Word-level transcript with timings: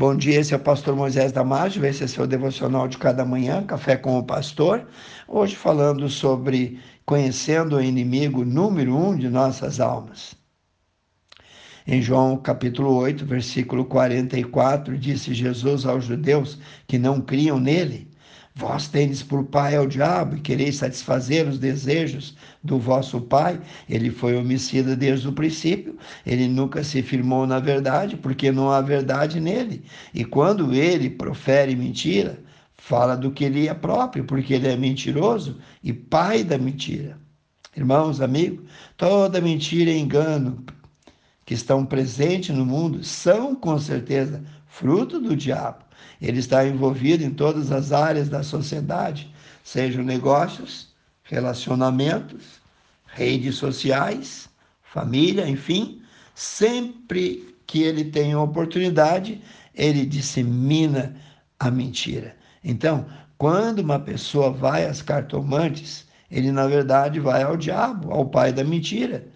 Bom 0.00 0.14
dia, 0.14 0.38
esse 0.38 0.54
é 0.54 0.56
o 0.56 0.60
pastor 0.60 0.94
Moisés 0.94 1.32
Damásio, 1.32 1.84
esse 1.84 2.04
é 2.04 2.06
seu 2.06 2.24
devocional 2.24 2.86
de 2.86 2.96
cada 2.96 3.24
manhã, 3.24 3.64
Café 3.64 3.96
com 3.96 4.16
o 4.16 4.22
Pastor. 4.22 4.86
Hoje 5.26 5.56
falando 5.56 6.08
sobre 6.08 6.78
conhecendo 7.04 7.74
o 7.74 7.82
inimigo 7.82 8.44
número 8.44 8.96
um 8.96 9.16
de 9.16 9.28
nossas 9.28 9.80
almas. 9.80 10.36
Em 11.84 12.00
João 12.00 12.36
capítulo 12.36 12.94
8, 12.94 13.26
versículo 13.26 13.84
44, 13.86 14.96
disse 14.96 15.34
Jesus 15.34 15.84
aos 15.84 16.04
judeus 16.04 16.60
que 16.86 16.96
não 16.96 17.20
criam 17.20 17.58
nele, 17.58 18.08
Vós 18.58 18.88
tendes 18.88 19.22
por 19.22 19.44
pai 19.44 19.76
ao 19.76 19.86
diabo 19.86 20.34
e 20.34 20.40
quereis 20.40 20.78
satisfazer 20.78 21.46
os 21.46 21.60
desejos 21.60 22.36
do 22.60 22.76
vosso 22.76 23.20
pai. 23.20 23.60
Ele 23.88 24.10
foi 24.10 24.36
homicida 24.36 24.96
desde 24.96 25.28
o 25.28 25.32
princípio, 25.32 25.96
ele 26.26 26.48
nunca 26.48 26.82
se 26.82 27.00
firmou 27.00 27.46
na 27.46 27.60
verdade, 27.60 28.16
porque 28.16 28.50
não 28.50 28.68
há 28.72 28.80
verdade 28.80 29.38
nele. 29.38 29.84
E 30.12 30.24
quando 30.24 30.74
ele 30.74 31.08
profere 31.08 31.76
mentira, 31.76 32.40
fala 32.76 33.16
do 33.16 33.30
que 33.30 33.44
ele 33.44 33.68
é 33.68 33.74
próprio, 33.74 34.24
porque 34.24 34.54
ele 34.54 34.66
é 34.66 34.76
mentiroso 34.76 35.58
e 35.80 35.92
pai 35.92 36.42
da 36.42 36.58
mentira. 36.58 37.16
Irmãos, 37.76 38.20
amigos, 38.20 38.68
toda 38.96 39.40
mentira 39.40 39.92
e 39.92 40.00
engano 40.00 40.64
que 41.46 41.54
estão 41.54 41.86
presentes 41.86 42.56
no 42.56 42.66
mundo 42.66 43.04
são, 43.04 43.54
com 43.54 43.78
certeza, 43.78 44.42
fruto 44.78 45.20
do 45.20 45.34
diabo. 45.34 45.78
Ele 46.22 46.38
está 46.38 46.64
envolvido 46.64 47.24
em 47.24 47.30
todas 47.30 47.72
as 47.72 47.90
áreas 47.90 48.28
da 48.28 48.44
sociedade, 48.44 49.32
sejam 49.64 50.04
negócios, 50.04 50.88
relacionamentos, 51.24 52.60
redes 53.06 53.56
sociais, 53.56 54.48
família, 54.82 55.48
enfim. 55.48 56.00
Sempre 56.34 57.56
que 57.66 57.82
ele 57.82 58.04
tem 58.04 58.36
oportunidade, 58.36 59.42
ele 59.74 60.06
dissemina 60.06 61.16
a 61.58 61.70
mentira. 61.70 62.36
Então, 62.62 63.06
quando 63.36 63.80
uma 63.80 63.98
pessoa 63.98 64.50
vai 64.50 64.86
às 64.86 65.02
cartomantes, 65.02 66.06
ele 66.30 66.52
na 66.52 66.66
verdade 66.68 67.18
vai 67.18 67.42
ao 67.42 67.56
diabo, 67.56 68.12
ao 68.12 68.26
pai 68.26 68.52
da 68.52 68.62
mentira. 68.62 69.26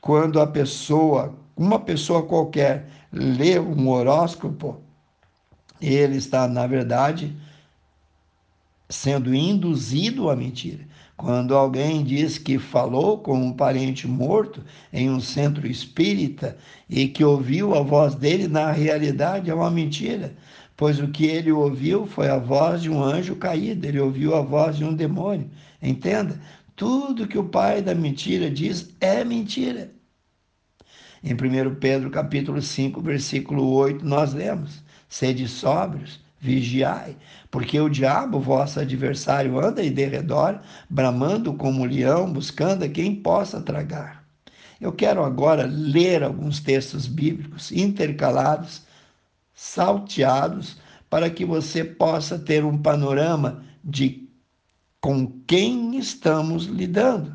Quando 0.00 0.40
a 0.40 0.46
pessoa, 0.46 1.34
uma 1.56 1.78
pessoa 1.78 2.22
qualquer, 2.22 2.88
lê 3.12 3.58
um 3.58 3.88
horóscopo, 3.88 4.80
ele 5.80 6.16
está, 6.16 6.48
na 6.48 6.66
verdade, 6.66 7.36
sendo 8.88 9.34
induzido 9.34 10.30
à 10.30 10.36
mentira. 10.36 10.86
Quando 11.16 11.54
alguém 11.54 12.02
diz 12.02 12.38
que 12.38 12.58
falou 12.58 13.18
com 13.18 13.38
um 13.38 13.52
parente 13.52 14.06
morto 14.08 14.64
em 14.92 15.08
um 15.08 15.20
centro 15.20 15.66
espírita 15.66 16.56
e 16.90 17.06
que 17.06 17.24
ouviu 17.24 17.74
a 17.74 17.82
voz 17.82 18.16
dele, 18.16 18.48
na 18.48 18.72
realidade 18.72 19.48
é 19.48 19.54
uma 19.54 19.70
mentira, 19.70 20.34
pois 20.76 20.98
o 20.98 21.08
que 21.08 21.26
ele 21.26 21.52
ouviu 21.52 22.04
foi 22.06 22.28
a 22.28 22.38
voz 22.38 22.82
de 22.82 22.90
um 22.90 23.02
anjo 23.02 23.36
caído, 23.36 23.86
ele 23.86 24.00
ouviu 24.00 24.34
a 24.34 24.42
voz 24.42 24.76
de 24.76 24.84
um 24.84 24.94
demônio. 24.94 25.48
Entenda? 25.80 26.40
Tudo 26.74 27.28
que 27.28 27.38
o 27.38 27.44
pai 27.44 27.80
da 27.80 27.94
mentira 27.94 28.50
diz 28.50 28.92
é 29.00 29.24
mentira. 29.24 29.93
Em 31.26 31.32
1 31.32 31.76
Pedro 31.76 32.10
capítulo 32.10 32.60
5, 32.60 33.00
versículo 33.00 33.66
8, 33.72 34.04
nós 34.04 34.34
lemos: 34.34 34.82
Sede 35.08 35.48
sóbrios, 35.48 36.20
vigiai, 36.38 37.16
porque 37.50 37.80
o 37.80 37.88
diabo, 37.88 38.38
vosso 38.38 38.78
adversário, 38.78 39.58
anda 39.58 39.80
aí 39.80 39.88
de 39.88 40.04
redor, 40.04 40.60
bramando 40.90 41.54
como 41.54 41.86
leão, 41.86 42.30
buscando 42.30 42.84
a 42.84 42.88
quem 42.90 43.16
possa 43.16 43.58
tragar. 43.58 44.22
Eu 44.78 44.92
quero 44.92 45.24
agora 45.24 45.64
ler 45.64 46.22
alguns 46.22 46.60
textos 46.60 47.06
bíblicos 47.06 47.72
intercalados, 47.72 48.82
salteados, 49.54 50.76
para 51.08 51.30
que 51.30 51.46
você 51.46 51.82
possa 51.82 52.38
ter 52.38 52.66
um 52.66 52.76
panorama 52.76 53.64
de 53.82 54.28
com 55.00 55.26
quem 55.46 55.96
estamos 55.96 56.66
lidando. 56.66 57.34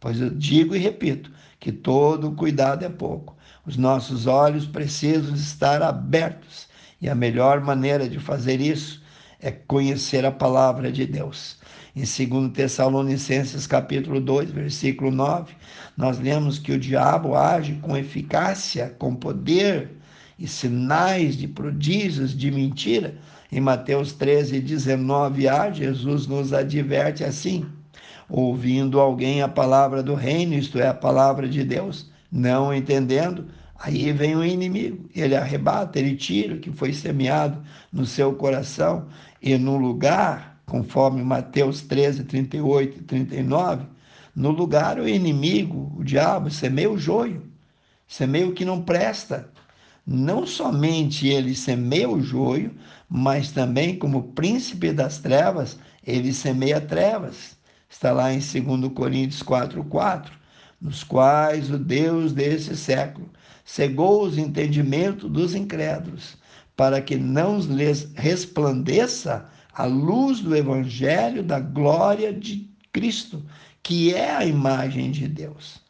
Pois 0.00 0.22
eu 0.22 0.30
digo 0.30 0.74
e 0.74 0.78
repito 0.78 1.35
que 1.66 1.72
todo 1.72 2.30
cuidado 2.30 2.84
é 2.84 2.88
pouco. 2.88 3.36
Os 3.66 3.76
nossos 3.76 4.28
olhos 4.28 4.68
precisam 4.68 5.34
estar 5.34 5.82
abertos 5.82 6.68
e 7.00 7.08
a 7.08 7.14
melhor 7.14 7.60
maneira 7.60 8.08
de 8.08 8.20
fazer 8.20 8.60
isso 8.60 9.02
é 9.40 9.50
conhecer 9.50 10.24
a 10.24 10.30
palavra 10.30 10.92
de 10.92 11.04
Deus. 11.04 11.56
Em 11.96 12.02
2 12.02 12.52
Tessalonicenses 12.52 13.66
capítulo 13.66 14.20
2, 14.20 14.52
versículo 14.52 15.10
9, 15.10 15.56
nós 15.96 16.20
lemos 16.20 16.60
que 16.60 16.70
o 16.70 16.78
diabo 16.78 17.34
age 17.34 17.74
com 17.82 17.96
eficácia, 17.96 18.94
com 18.96 19.16
poder 19.16 19.90
e 20.38 20.46
sinais 20.46 21.36
de 21.36 21.48
prodígios 21.48 22.30
de 22.30 22.48
mentira. 22.48 23.16
Em 23.50 23.60
Mateus 23.60 24.12
13, 24.12 24.62
19a, 24.62 25.72
Jesus 25.72 26.28
nos 26.28 26.52
adverte 26.52 27.24
assim: 27.24 27.66
ouvindo 28.28 29.00
alguém 29.00 29.42
a 29.42 29.48
palavra 29.48 30.02
do 30.02 30.14
reino, 30.14 30.54
isto 30.54 30.78
é, 30.78 30.88
a 30.88 30.94
palavra 30.94 31.48
de 31.48 31.64
Deus, 31.64 32.10
não 32.30 32.74
entendendo, 32.74 33.46
Aí 33.78 34.10
vem 34.12 34.34
o 34.34 34.44
inimigo, 34.44 35.08
ele 35.14 35.36
arrebata, 35.36 35.98
ele 35.98 36.16
tira 36.16 36.54
o 36.54 36.58
que 36.58 36.72
foi 36.72 36.92
semeado 36.92 37.62
no 37.92 38.06
seu 38.06 38.34
coração, 38.34 39.06
e 39.40 39.56
no 39.58 39.76
lugar, 39.76 40.60
conforme 40.64 41.22
Mateus 41.22 41.82
13, 41.82 42.24
38 42.24 42.98
e 42.98 43.02
39, 43.02 43.86
no 44.34 44.50
lugar 44.50 44.98
o 44.98 45.08
inimigo, 45.08 45.92
o 45.96 46.02
diabo, 46.02 46.50
semeia 46.50 46.90
o 46.90 46.98
joio, 46.98 47.42
semeia 48.08 48.48
o 48.48 48.52
que 48.52 48.64
não 48.64 48.82
presta. 48.82 49.50
Não 50.06 50.46
somente 50.46 51.26
ele 51.26 51.54
semeia 51.54 52.08
o 52.08 52.20
joio, 52.22 52.72
mas 53.08 53.50
também, 53.50 53.98
como 53.98 54.32
príncipe 54.32 54.92
das 54.92 55.18
trevas, 55.18 55.78
ele 56.06 56.32
semeia 56.32 56.80
trevas. 56.80 57.55
Está 57.88 58.12
lá 58.12 58.32
em 58.32 58.38
2 58.38 58.92
Coríntios 58.92 59.42
4, 59.42 59.82
4, 59.84 60.32
nos 60.80 61.02
quais 61.02 61.70
o 61.70 61.78
Deus 61.78 62.32
desse 62.32 62.76
século 62.76 63.30
cegou 63.64 64.24
os 64.24 64.38
entendimentos 64.38 65.30
dos 65.30 65.54
incrédulos, 65.54 66.36
para 66.76 67.00
que 67.00 67.16
não 67.16 67.58
lhes 67.58 68.12
resplandeça 68.14 69.48
a 69.72 69.84
luz 69.84 70.40
do 70.40 70.54
evangelho 70.54 71.42
da 71.42 71.60
glória 71.60 72.32
de 72.32 72.70
Cristo, 72.92 73.44
que 73.82 74.14
é 74.14 74.30
a 74.34 74.44
imagem 74.44 75.10
de 75.10 75.28
Deus. 75.28 75.80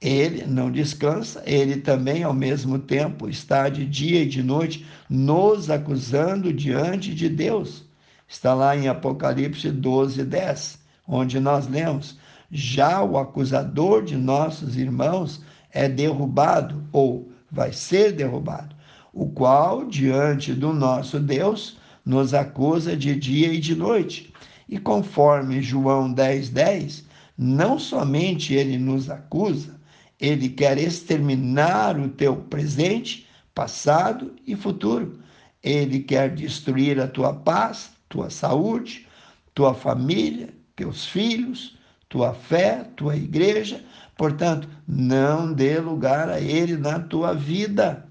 Ele 0.00 0.44
não 0.44 0.70
descansa, 0.70 1.42
ele 1.46 1.78
também, 1.78 2.22
ao 2.22 2.34
mesmo 2.34 2.78
tempo, 2.78 3.28
está 3.28 3.68
de 3.70 3.86
dia 3.86 4.22
e 4.22 4.28
de 4.28 4.42
noite 4.42 4.84
nos 5.08 5.70
acusando 5.70 6.52
diante 6.52 7.14
de 7.14 7.28
Deus. 7.28 7.84
Está 8.28 8.52
lá 8.52 8.76
em 8.76 8.88
Apocalipse 8.88 9.70
12, 9.70 10.22
10, 10.24 10.78
onde 11.06 11.38
nós 11.40 11.66
lemos: 11.66 12.18
Já 12.50 13.02
o 13.02 13.18
acusador 13.18 14.02
de 14.04 14.16
nossos 14.16 14.76
irmãos 14.76 15.42
é 15.72 15.88
derrubado 15.88 16.84
ou 16.92 17.30
vai 17.50 17.72
ser 17.72 18.12
derrubado, 18.12 18.74
o 19.12 19.26
qual, 19.28 19.84
diante 19.84 20.52
do 20.52 20.72
nosso 20.72 21.20
Deus, 21.20 21.78
nos 22.04 22.34
acusa 22.34 22.96
de 22.96 23.14
dia 23.14 23.52
e 23.52 23.60
de 23.60 23.74
noite. 23.74 24.32
E 24.68 24.78
conforme 24.78 25.62
João 25.62 26.12
10,10, 26.12 26.52
10, 26.52 27.04
não 27.36 27.78
somente 27.78 28.54
ele 28.54 28.78
nos 28.78 29.10
acusa, 29.10 29.74
ele 30.20 30.48
quer 30.48 30.78
exterminar 30.78 31.98
o 31.98 32.08
teu 32.08 32.36
presente, 32.36 33.26
passado 33.54 34.32
e 34.46 34.54
futuro. 34.54 35.18
Ele 35.62 36.00
quer 36.00 36.34
destruir 36.34 37.00
a 37.00 37.08
tua 37.08 37.32
paz, 37.32 37.90
tua 38.08 38.30
saúde, 38.30 39.06
tua 39.54 39.74
família, 39.74 40.50
teus 40.76 41.06
filhos, 41.06 41.76
tua 42.08 42.32
fé, 42.34 42.84
tua 42.96 43.16
igreja. 43.16 43.82
Portanto, 44.16 44.68
não 44.86 45.52
dê 45.52 45.78
lugar 45.78 46.28
a 46.28 46.40
ele 46.40 46.76
na 46.76 46.98
tua 46.98 47.34
vida. 47.34 48.06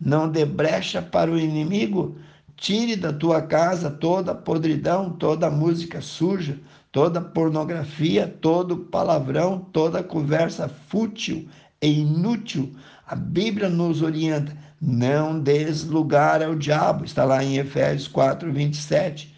Não 0.00 0.28
dê 0.28 0.44
brecha 0.44 1.02
para 1.02 1.30
o 1.30 1.38
inimigo. 1.38 2.16
Tire 2.56 2.96
da 2.96 3.12
tua 3.12 3.42
casa 3.42 3.90
toda 3.90 4.34
podridão, 4.34 5.10
toda 5.10 5.50
música 5.50 6.00
suja, 6.00 6.58
toda 6.90 7.20
pornografia, 7.20 8.26
todo 8.40 8.76
palavrão, 8.76 9.60
toda 9.72 10.02
conversa 10.02 10.68
fútil 10.68 11.48
e 11.80 12.00
inútil. 12.00 12.74
A 13.06 13.14
Bíblia 13.14 13.68
nos 13.68 14.02
orienta: 14.02 14.56
não 14.80 15.38
des 15.38 15.84
lugar 15.84 16.42
ao 16.42 16.54
diabo. 16.54 17.04
Está 17.04 17.24
lá 17.24 17.42
em 17.42 17.58
Efésios 17.58 18.08
4, 18.08 18.52
27. 18.52 19.37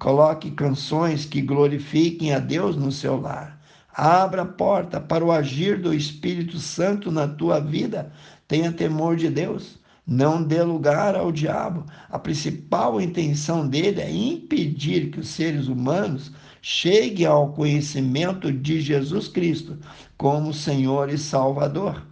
Coloque 0.00 0.50
canções 0.52 1.26
que 1.26 1.42
glorifiquem 1.42 2.32
a 2.32 2.38
Deus 2.38 2.74
no 2.74 2.90
seu 2.90 3.20
lar. 3.20 3.60
Abra 3.92 4.42
a 4.42 4.46
porta 4.46 4.98
para 4.98 5.22
o 5.22 5.30
agir 5.30 5.78
do 5.78 5.92
Espírito 5.92 6.58
Santo 6.58 7.12
na 7.12 7.28
tua 7.28 7.60
vida. 7.60 8.10
Tenha 8.48 8.72
temor 8.72 9.14
de 9.14 9.28
Deus. 9.28 9.78
Não 10.06 10.42
dê 10.42 10.62
lugar 10.62 11.14
ao 11.14 11.30
diabo. 11.30 11.84
A 12.08 12.18
principal 12.18 12.98
intenção 12.98 13.68
dele 13.68 14.00
é 14.00 14.10
impedir 14.10 15.10
que 15.10 15.20
os 15.20 15.28
seres 15.28 15.68
humanos 15.68 16.32
cheguem 16.62 17.26
ao 17.26 17.52
conhecimento 17.52 18.50
de 18.50 18.80
Jesus 18.80 19.28
Cristo 19.28 19.78
como 20.16 20.54
Senhor 20.54 21.10
e 21.10 21.18
Salvador. 21.18 22.02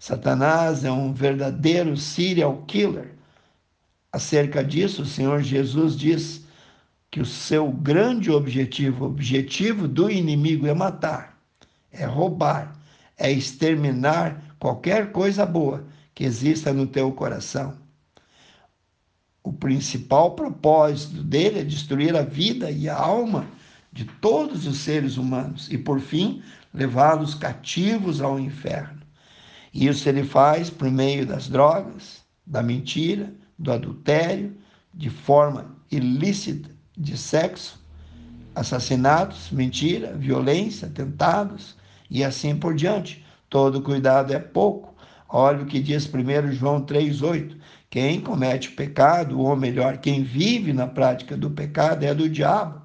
Satanás 0.00 0.84
é 0.84 0.90
um 0.90 1.12
verdadeiro 1.12 1.96
serial 1.96 2.64
killer 2.66 3.16
Acerca 4.12 4.64
disso, 4.64 5.02
o 5.02 5.06
Senhor 5.06 5.42
Jesus 5.42 5.94
diz 5.96 6.45
que 7.10 7.20
o 7.20 7.24
seu 7.24 7.70
grande 7.70 8.30
objetivo, 8.30 9.06
objetivo 9.06 9.88
do 9.88 10.10
inimigo 10.10 10.66
é 10.66 10.74
matar, 10.74 11.38
é 11.90 12.04
roubar, 12.04 12.78
é 13.16 13.30
exterminar 13.30 14.56
qualquer 14.58 15.12
coisa 15.12 15.46
boa 15.46 15.86
que 16.14 16.24
exista 16.24 16.72
no 16.72 16.86
teu 16.86 17.10
coração. 17.12 17.76
O 19.42 19.52
principal 19.52 20.32
propósito 20.32 21.22
dele 21.22 21.60
é 21.60 21.64
destruir 21.64 22.16
a 22.16 22.22
vida 22.22 22.70
e 22.70 22.88
a 22.88 22.96
alma 22.96 23.46
de 23.92 24.04
todos 24.04 24.66
os 24.66 24.78
seres 24.78 25.16
humanos 25.16 25.70
e, 25.70 25.78
por 25.78 26.00
fim, 26.00 26.42
levá-los 26.74 27.34
cativos 27.34 28.20
ao 28.20 28.38
inferno. 28.38 29.00
Isso 29.72 30.08
ele 30.08 30.24
faz 30.24 30.68
por 30.68 30.90
meio 30.90 31.24
das 31.24 31.48
drogas, 31.48 32.24
da 32.44 32.62
mentira, 32.62 33.32
do 33.58 33.72
adultério, 33.72 34.54
de 34.92 35.08
forma 35.08 35.76
ilícita 35.90 36.75
de 36.96 37.16
sexo, 37.16 37.78
assassinatos, 38.54 39.50
mentira, 39.50 40.14
violência, 40.14 40.88
atentados 40.88 41.76
e 42.10 42.24
assim 42.24 42.56
por 42.56 42.74
diante. 42.74 43.24
Todo 43.50 43.82
cuidado 43.82 44.32
é 44.32 44.38
pouco. 44.38 44.94
Olha 45.28 45.62
o 45.62 45.66
que 45.66 45.80
diz 45.80 46.06
1 46.06 46.52
João 46.52 46.80
3,8. 46.80 47.56
Quem 47.90 48.20
comete 48.20 48.70
pecado, 48.70 49.40
ou 49.40 49.54
melhor, 49.56 49.98
quem 49.98 50.22
vive 50.22 50.72
na 50.72 50.86
prática 50.86 51.36
do 51.36 51.50
pecado 51.50 52.04
é 52.04 52.14
do 52.14 52.28
diabo, 52.28 52.82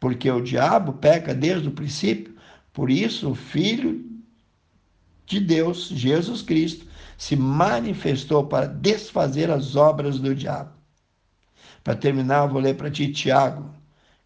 porque 0.00 0.30
o 0.30 0.42
diabo 0.42 0.94
peca 0.94 1.34
desde 1.34 1.68
o 1.68 1.72
princípio. 1.72 2.34
Por 2.72 2.90
isso, 2.90 3.30
o 3.30 3.34
Filho 3.34 4.04
de 5.26 5.40
Deus, 5.40 5.88
Jesus 5.88 6.42
Cristo, 6.42 6.86
se 7.16 7.36
manifestou 7.36 8.44
para 8.44 8.66
desfazer 8.66 9.50
as 9.50 9.76
obras 9.76 10.18
do 10.18 10.34
diabo. 10.34 10.81
Para 11.82 11.96
terminar, 11.96 12.44
eu 12.44 12.48
vou 12.48 12.60
ler 12.60 12.76
para 12.76 12.90
ti 12.90 13.10
Tiago, 13.12 13.68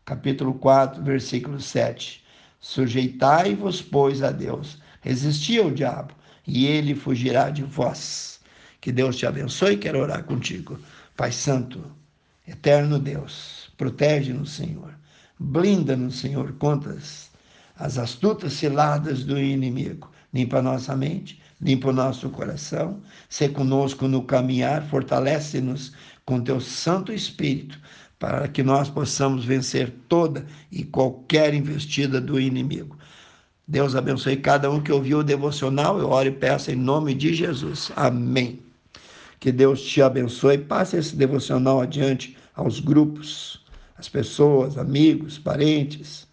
capítulo 0.04 0.54
4, 0.54 1.02
versículo 1.02 1.60
7. 1.60 2.22
Sujeitai-vos, 2.60 3.80
pois, 3.80 4.22
a 4.22 4.30
Deus. 4.30 4.78
Resisti 5.00 5.58
ao 5.58 5.70
diabo, 5.70 6.12
e 6.46 6.66
ele 6.66 6.94
fugirá 6.94 7.48
de 7.48 7.62
vós. 7.62 8.40
Que 8.80 8.92
Deus 8.92 9.16
te 9.16 9.26
abençoe. 9.26 9.78
Quero 9.78 10.00
orar 10.00 10.24
contigo. 10.24 10.78
Pai 11.16 11.32
Santo, 11.32 11.82
eterno 12.46 12.98
Deus, 12.98 13.72
protege-nos, 13.76 14.52
Senhor. 14.52 14.94
Blinda-nos, 15.38 16.18
Senhor, 16.18 16.52
contra 16.54 16.96
as 17.78 17.98
astutas 17.98 18.52
ciladas 18.52 19.24
do 19.24 19.38
inimigo. 19.38 20.10
Limpa 20.32 20.60
nossa 20.60 20.94
mente, 20.94 21.40
limpa 21.60 21.88
o 21.88 21.92
nosso 21.92 22.28
coração. 22.30 23.00
Se 23.28 23.48
conosco 23.48 24.06
no 24.08 24.22
caminhar, 24.22 24.86
fortalece-nos 24.88 25.92
com 26.24 26.40
teu 26.40 26.60
Santo 26.60 27.12
Espírito, 27.12 27.78
para 28.18 28.48
que 28.48 28.62
nós 28.62 28.88
possamos 28.88 29.44
vencer 29.44 29.92
toda 30.08 30.46
e 30.70 30.84
qualquer 30.84 31.54
investida 31.54 32.20
do 32.20 32.40
inimigo. 32.40 32.96
Deus 33.68 33.96
abençoe 33.96 34.36
cada 34.36 34.70
um 34.70 34.80
que 34.80 34.92
ouviu 34.92 35.18
o 35.18 35.24
devocional. 35.24 35.98
Eu 35.98 36.10
oro 36.10 36.28
e 36.28 36.32
peço 36.32 36.70
em 36.70 36.76
nome 36.76 37.14
de 37.14 37.34
Jesus. 37.34 37.90
Amém. 37.96 38.60
Que 39.40 39.50
Deus 39.50 39.82
te 39.82 40.00
abençoe. 40.00 40.56
Passe 40.56 40.96
esse 40.96 41.16
devocional 41.16 41.80
adiante 41.80 42.36
aos 42.54 42.80
grupos, 42.80 43.64
às 43.98 44.08
pessoas, 44.08 44.78
amigos, 44.78 45.38
parentes. 45.38 46.26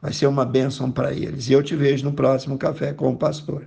Vai 0.00 0.12
ser 0.12 0.26
uma 0.26 0.44
bênção 0.44 0.90
para 0.90 1.12
eles. 1.12 1.48
E 1.48 1.52
eu 1.52 1.62
te 1.62 1.74
vejo 1.74 2.04
no 2.04 2.12
próximo 2.12 2.56
Café 2.56 2.92
com 2.92 3.10
o 3.10 3.16
Pastor. 3.16 3.66